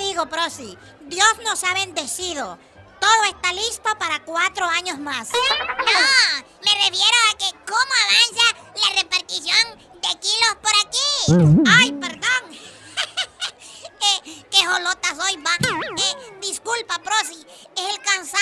digo, 0.00 0.26
Prosi, 0.26 0.76
Dios 1.02 1.28
nos 1.44 1.64
ha 1.64 1.74
bendecido. 1.74 2.58
Todo 3.00 3.24
está 3.24 3.52
listo 3.52 3.90
para 3.98 4.22
cuatro 4.24 4.66
años 4.66 4.98
más. 4.98 5.30
No, 5.30 6.46
me 6.64 6.84
refiero 6.84 7.16
a 7.32 7.38
que 7.38 7.50
cómo 7.66 7.92
avanza 8.04 8.46
la 8.76 9.02
repartición 9.02 9.78
de 9.94 10.20
kilos 10.20 10.56
por 10.62 10.72
aquí. 10.86 11.68
Ay, 11.78 11.92
perdón. 12.00 12.52
eh, 14.00 14.44
qué 14.50 14.66
jolota 14.66 15.14
soy, 15.16 15.36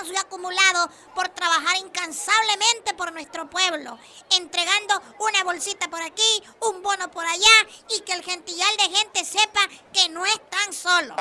cansancio 0.00 0.20
acumulado 0.20 0.90
por 1.14 1.28
trabajar 1.28 1.76
incansablemente 1.76 2.94
por 2.94 3.12
nuestro 3.12 3.48
pueblo, 3.48 3.98
entregando 4.30 5.02
una 5.18 5.44
bolsita 5.44 5.88
por 5.90 6.02
aquí, 6.02 6.42
un 6.60 6.82
bono 6.82 7.10
por 7.10 7.26
allá 7.26 7.68
y 7.90 8.00
que 8.00 8.12
el 8.12 8.22
gentillal 8.22 8.76
de 8.76 8.96
gente 8.96 9.24
sepa 9.24 9.60
que 9.92 10.08
no 10.08 10.24
están 10.24 10.72
solos. 10.72 11.16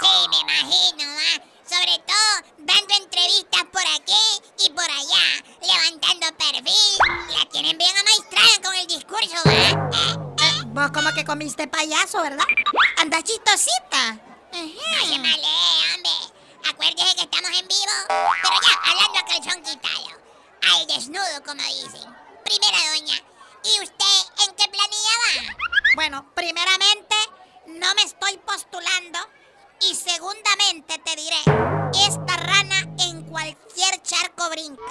Sí, 0.00 0.28
me 0.30 0.38
imagino, 0.38 1.04
¿va? 1.04 1.44
Sobre 1.68 1.98
todo 1.98 2.52
dando 2.58 2.94
entrevistas 2.94 3.64
por 3.72 3.82
aquí 3.96 4.42
y 4.58 4.70
por 4.70 4.84
allá, 4.84 5.44
levantando 5.62 6.26
perfil. 6.38 6.98
La 7.28 7.48
tienen 7.50 7.76
bien 7.78 7.96
amaestrada 7.96 8.62
con 8.62 8.74
el 8.74 8.86
discurso, 8.86 9.36
¿va? 9.46 9.90
Eh, 9.92 10.62
vos 10.66 10.90
como 10.92 11.12
que 11.12 11.24
comiste 11.24 11.66
payaso, 11.68 12.22
¿verdad? 12.22 12.44
Anda 12.98 13.22
chistosita. 13.22 14.20
No 14.52 15.06
se 15.06 15.18
malee, 15.18 15.94
hombre. 15.94 16.13
Acuérdese 16.74 17.14
que 17.14 17.22
estamos 17.22 17.50
en 17.56 17.68
vivo. 17.68 17.92
Pero 18.08 18.54
ya, 18.66 18.90
hablando 18.90 19.18
a 19.18 19.24
calzón 19.26 19.62
quitado. 19.62 20.08
Al 20.72 20.86
desnudo, 20.88 21.42
como 21.46 21.62
dicen. 21.62 22.16
Primera 22.44 22.78
doña, 22.90 23.14
¿y 23.62 23.80
usted 23.80 24.44
en 24.44 24.56
qué 24.56 24.68
planilla 24.68 25.14
va? 25.22 25.56
Bueno, 25.94 26.34
primeramente, 26.34 27.14
no 27.66 27.94
me 27.94 28.02
estoy 28.02 28.38
postulando. 28.38 29.20
Y 29.80 29.94
segundamente 29.94 30.98
te 30.98 31.16
diré, 31.16 31.38
esta 32.06 32.36
rana 32.38 32.80
en 32.98 33.22
cualquier 33.22 34.02
charco 34.02 34.50
brinca. 34.50 34.82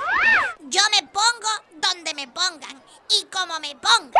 Yo 0.61 0.81
me 0.91 1.03
pongo 1.07 1.49
donde 1.75 2.13
me 2.13 2.27
pongan 2.29 2.81
y 3.09 3.25
como 3.25 3.59
me 3.59 3.75
pongan. 3.75 4.11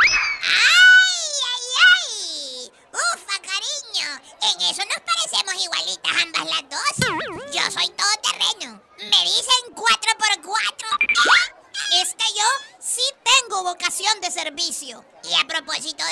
¡Ay, 0.41 1.31
ay, 1.53 1.63
ay! 1.91 2.71
¡Ufa, 2.91 3.39
cariño! 3.39 4.21
En 4.41 4.61
eso 4.61 4.81
nos 4.85 4.92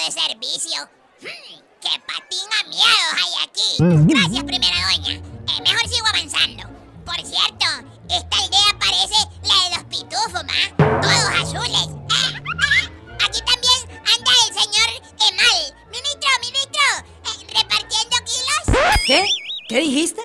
de 0.05 0.11
servicio, 0.11 0.89
hmm, 1.21 1.59
¡qué 1.79 2.01
patín 2.07 2.47
a 2.59 2.67
miedos 2.67 3.13
hay 3.13 3.33
aquí! 3.47 3.75
Gracias, 3.79 4.43
primera 4.43 4.75
doña. 4.89 5.13
Eh, 5.13 5.61
mejor 5.61 5.87
sigo 5.87 6.07
avanzando. 6.07 6.63
Por 7.05 7.15
cierto, 7.17 7.65
esta 8.09 8.37
aldea 8.37 8.79
parece 8.79 9.15
la 9.43 9.63
de 9.63 9.75
los 9.75 9.83
pitufos, 9.85 10.43
¿ma? 10.43 11.01
Todos 11.01 11.29
azules. 11.41 11.87
Eh, 12.09 12.33
eh, 12.33 12.89
aquí 13.25 13.39
también 13.41 13.79
anda 13.89 14.31
el 14.47 14.53
señor 14.59 14.89
Emal. 15.29 15.75
Ministro, 15.91 16.29
ministro, 16.41 16.83
eh, 17.25 17.45
repartiendo 17.53 18.17
kilos. 18.25 18.79
¿Qué? 19.05 19.27
¿Qué 19.69 19.79
dijiste? 19.79 20.21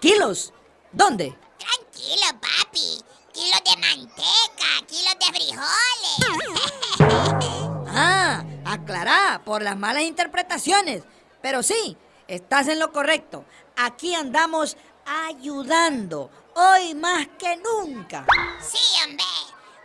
¿Kilos? 0.00 0.52
¿Dónde? 0.92 1.36
Tranquilo, 1.58 2.26
papi. 2.40 3.02
Kilos 3.32 3.60
de 3.64 3.76
manteca, 3.76 4.86
kilos 4.88 5.14
de 5.20 5.26
frijoles. 5.26 6.16
Ah, 6.25 6.25
por 9.44 9.62
las 9.62 9.76
malas 9.76 10.02
interpretaciones. 10.02 11.02
Pero 11.42 11.62
sí, 11.62 11.96
estás 12.28 12.68
en 12.68 12.78
lo 12.78 12.92
correcto. 12.92 13.44
Aquí 13.76 14.14
andamos 14.14 14.76
ayudando. 15.04 16.30
Hoy 16.54 16.94
más 16.94 17.26
que 17.38 17.56
nunca. 17.56 18.24
Sí, 18.60 18.78
hombre. 19.04 19.24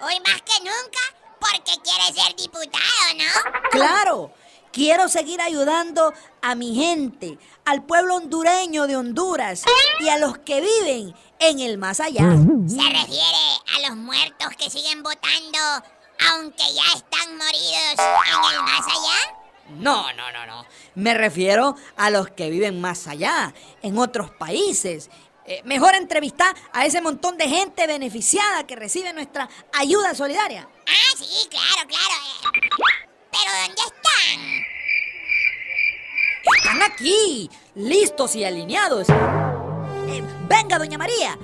Hoy 0.01 0.19
más 0.21 0.41
que 0.41 0.59
nunca 0.59 0.99
porque 1.39 1.73
quiere 1.83 2.13
ser 2.13 2.35
diputado, 2.35 2.81
¿no? 3.17 3.69
Claro, 3.71 4.33
quiero 4.71 5.09
seguir 5.09 5.41
ayudando 5.41 6.13
a 6.41 6.55
mi 6.55 6.75
gente, 6.75 7.37
al 7.65 7.83
pueblo 7.83 8.15
hondureño 8.15 8.87
de 8.87 8.95
Honduras 8.95 9.63
y 9.99 10.07
a 10.09 10.17
los 10.17 10.37
que 10.39 10.61
viven 10.61 11.13
en 11.39 11.59
el 11.59 11.77
más 11.77 11.99
allá. 11.99 12.29
Se 12.67 12.81
refiere 12.81 13.59
a 13.75 13.89
los 13.89 13.97
muertos 13.97 14.49
que 14.57 14.69
siguen 14.69 15.03
votando 15.03 15.59
aunque 16.29 16.63
ya 16.73 16.97
están 16.97 17.37
moridos 17.37 17.95
en 17.97 18.55
el 18.55 18.61
más 18.63 18.85
allá. 18.87 19.37
No, 19.69 20.11
no, 20.13 20.31
no, 20.31 20.45
no. 20.45 20.65
Me 20.95 21.13
refiero 21.13 21.75
a 21.95 22.09
los 22.09 22.29
que 22.29 22.49
viven 22.49 22.81
más 22.81 23.07
allá, 23.07 23.53
en 23.81 23.97
otros 23.97 24.31
países. 24.31 25.09
Eh, 25.45 25.61
mejor 25.65 25.95
entrevistar 25.95 26.55
a 26.73 26.85
ese 26.85 27.01
montón 27.01 27.37
de 27.37 27.47
gente 27.47 27.87
beneficiada 27.87 28.67
que 28.67 28.75
recibe 28.75 29.11
nuestra 29.13 29.49
ayuda 29.73 30.13
solidaria. 30.13 30.67
Ah, 30.87 31.15
sí, 31.17 31.47
claro, 31.49 31.87
claro. 31.87 32.13
eh. 32.23 32.69
Pero 33.31 33.51
¿dónde 33.61 33.81
están? 33.81 34.65
Están 36.57 36.81
aquí, 36.91 37.49
listos 37.75 38.35
y 38.35 38.43
alineados. 38.43 39.07
Eh, 39.09 40.23
venga, 40.47 40.77
doña 40.77 40.97
María, 40.97 41.37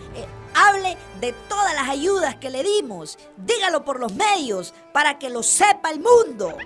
hable 0.58 0.98
de 1.20 1.34
todas 1.48 1.74
las 1.76 1.90
ayudas 1.90 2.36
que 2.36 2.50
le 2.50 2.64
dimos. 2.64 3.18
Dígalo 3.38 3.86
por 3.86 4.00
los 4.00 4.14
medios 4.14 4.74
para 4.94 5.20
que 5.20 5.30
lo 5.30 5.44
sepa 5.44 5.92
el 5.92 6.00
mundo. 6.00 6.58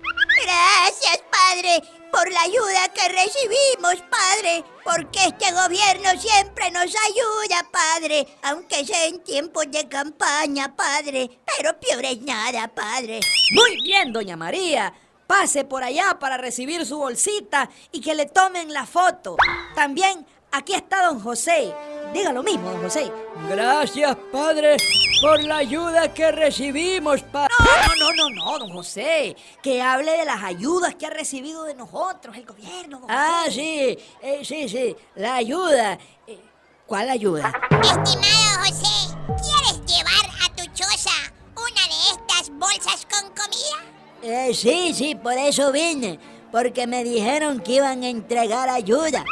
Gracias, 0.43 1.19
Padre, 1.29 1.83
por 2.11 2.31
la 2.31 2.41
ayuda 2.41 2.89
que 2.93 3.07
recibimos, 3.09 4.03
Padre, 4.09 4.63
porque 4.83 5.19
este 5.25 5.51
gobierno 5.51 6.09
siempre 6.19 6.71
nos 6.71 6.83
ayuda, 6.85 7.67
Padre, 7.71 8.27
aunque 8.43 8.85
sea 8.85 9.05
en 9.05 9.23
tiempos 9.23 9.65
de 9.69 9.87
campaña, 9.87 10.75
Padre, 10.75 11.29
pero 11.57 11.79
peor 11.79 12.05
es 12.05 12.21
nada, 12.21 12.67
Padre. 12.69 13.19
Muy 13.53 13.77
bien, 13.83 14.11
doña 14.11 14.35
María. 14.35 14.93
Pase 15.27 15.63
por 15.63 15.83
allá 15.83 16.17
para 16.19 16.37
recibir 16.37 16.85
su 16.85 16.97
bolsita 16.97 17.69
y 17.91 18.01
que 18.01 18.15
le 18.15 18.25
tomen 18.25 18.73
la 18.73 18.85
foto. 18.85 19.37
También 19.75 20.25
aquí 20.51 20.73
está 20.73 21.05
don 21.05 21.21
José. 21.21 21.73
Diga 22.13 22.33
lo 22.33 22.43
mismo, 22.43 22.69
don 22.71 22.81
José. 22.83 23.11
Gracias, 23.49 24.15
Padre, 24.31 24.75
por 25.21 25.41
la 25.43 25.57
ayuda 25.57 26.13
que 26.13 26.31
recibimos, 26.31 27.21
Padre. 27.23 27.53
No, 27.59 28.11
no, 28.11 28.29
no, 28.29 28.29
no, 28.51 28.59
don 28.59 28.69
José. 28.73 29.35
Que 29.63 29.81
hable 29.81 30.11
de 30.17 30.25
las 30.25 30.43
ayudas 30.43 30.95
que 30.95 31.05
ha 31.05 31.09
recibido 31.09 31.63
de 31.63 31.73
nosotros, 31.75 32.35
el 32.35 32.45
gobierno. 32.45 32.99
don 32.99 33.09
Ah, 33.09 33.43
José. 33.45 33.51
sí, 33.53 33.97
eh, 34.21 34.41
sí, 34.43 34.67
sí, 34.69 34.95
la 35.15 35.35
ayuda. 35.35 35.97
Eh, 36.27 36.39
¿Cuál 36.85 37.09
ayuda? 37.09 37.53
Estimado 37.81 38.59
José, 38.59 39.15
¿quieres 39.25 39.85
llevar 39.85 40.25
a 40.43 40.53
tu 40.55 40.65
choza 40.73 41.11
una 41.55 41.81
de 41.87 42.09
estas 42.11 42.49
bolsas 42.57 43.07
con 43.09 43.29
comida? 43.29 43.77
Eh, 44.21 44.53
sí, 44.53 44.93
sí, 44.93 45.15
por 45.15 45.33
eso 45.37 45.71
vine. 45.71 46.19
Porque 46.51 46.85
me 46.85 47.05
dijeron 47.05 47.61
que 47.61 47.75
iban 47.75 48.03
a 48.03 48.09
entregar 48.09 48.67
ayuda. 48.67 49.23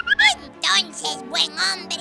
Entonces, 0.72 1.18
buen 1.30 1.52
hombre, 1.52 1.98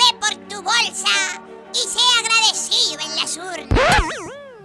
ve 0.00 0.18
por 0.18 0.34
tu 0.48 0.62
bolsa 0.62 1.42
y 1.72 1.78
sé 1.78 2.00
agradecido 2.18 3.00
en 3.00 3.16
las 3.16 3.36
urnas. 3.36 4.00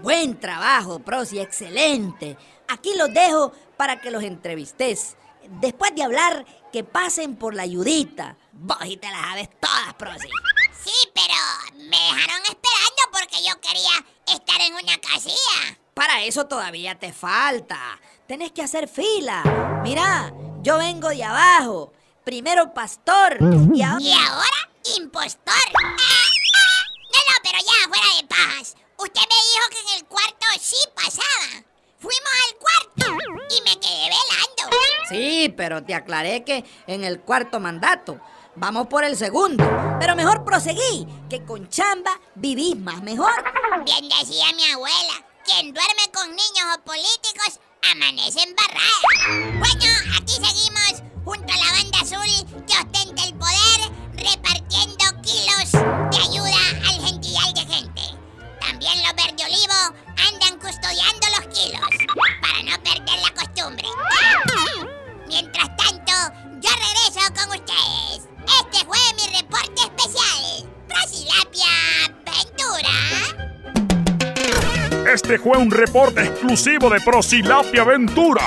Buen 0.01 0.39
trabajo, 0.39 0.99
Prosi, 0.99 1.39
excelente. 1.39 2.37
Aquí 2.67 2.93
los 2.95 3.13
dejo 3.13 3.51
para 3.75 3.99
que 3.99 4.11
los 4.11 4.23
entrevistes. 4.23 5.17
Después 5.61 5.93
de 5.95 6.03
hablar, 6.03 6.45
que 6.71 6.83
pasen 6.83 7.35
por 7.35 7.53
la 7.53 7.63
ayudita. 7.63 8.37
Vos 8.53 8.77
y 8.85 8.97
te 8.97 9.09
las 9.09 9.21
sabes 9.21 9.49
todas, 9.59 9.93
Prosi. 9.95 10.27
Sí, 10.83 11.09
pero 11.13 11.33
me 11.77 11.97
dejaron 11.97 12.41
esperando 12.43 13.01
porque 13.11 13.37
yo 13.47 13.59
quería 13.59 14.05
estar 14.33 14.61
en 14.61 14.73
una 14.73 14.97
casilla. 14.99 15.77
Para 15.93 16.23
eso 16.23 16.45
todavía 16.45 16.97
te 16.97 17.11
falta. 17.11 17.99
Tenés 18.27 18.51
que 18.51 18.63
hacer 18.63 18.87
fila. 18.87 19.81
Mira, 19.83 20.33
yo 20.61 20.77
vengo 20.77 21.09
de 21.09 21.23
abajo. 21.23 21.91
Primero 22.23 22.73
pastor 22.73 23.37
y 23.73 23.81
ahora... 23.81 24.01
Y 24.01 24.11
ahora, 24.11 24.69
impostor. 24.97 25.53
No, 27.15 27.21
no, 27.31 27.35
pero 27.43 27.57
ya, 27.59 27.87
fuera 27.87 28.15
de 28.19 28.27
pajas. 28.27 28.75
Usted 28.97 29.21
me 29.21 29.27
dijo 29.27 29.69
que 29.69 29.79
en 29.79 29.99
el 29.99 30.05
cuarto 30.05 30.45
sí 30.59 30.75
pasaba. 30.93 31.63
Fuimos 31.97 32.31
al 32.45 32.57
cuarto 32.57 33.17
y 33.49 33.61
me 33.61 33.79
quedé 33.79 34.09
velando. 34.09 34.77
Sí, 35.07 35.53
pero 35.55 35.83
te 35.83 35.95
aclaré 35.95 36.43
que 36.43 36.65
en 36.87 37.03
el 37.05 37.21
cuarto 37.21 37.59
mandato. 37.61 38.19
Vamos 38.55 38.87
por 38.87 39.03
el 39.03 39.15
segundo. 39.15 39.63
Pero 39.99 40.15
mejor 40.15 40.43
proseguí, 40.43 41.07
que 41.29 41.43
con 41.45 41.69
chamba 41.69 42.19
vivís 42.35 42.77
más 42.77 43.01
mejor. 43.01 43.31
Bien 43.85 44.09
decía 44.09 44.45
mi 44.55 44.65
abuela, 44.71 45.25
quien 45.45 45.73
duerme 45.73 46.11
con 46.13 46.29
niños 46.29 46.65
o 46.77 46.81
políticos 46.83 47.59
amanece 47.91 48.41
embarrada. 48.43 49.59
Bueno, 49.59 49.85
aquí 50.17 50.33
seguimos 50.33 51.03
junto 51.23 51.53
a 51.53 51.57
la 51.57 51.71
banda 51.71 51.99
azul 52.01 52.65
que 52.65 52.73
ostenta 52.73 53.23
el 53.23 53.33
poder 53.35 53.74
custodiando 60.65 61.27
los 61.37 61.45
kilos 61.55 61.87
para 62.41 62.63
no 62.63 62.75
perder 62.83 63.19
la 63.21 63.29
costumbre. 63.35 63.87
Mientras 65.27 65.69
tanto, 65.77 66.13
yo 66.59 66.69
regreso 66.71 67.21
con 67.35 67.49
ustedes. 67.49 68.27
Este 68.61 68.83
fue 68.85 68.97
mi 69.15 69.25
reporte 69.37 69.81
especial. 69.83 70.67
Prosilapia 70.87 71.73
Ventura. 72.25 72.95
Este 75.13 75.37
fue 75.37 75.57
un 75.57 75.69
reporte 75.69 76.21
exclusivo 76.23 76.89
de 76.89 76.99
Prosilapia 77.01 77.83
Ventura. 77.83 78.43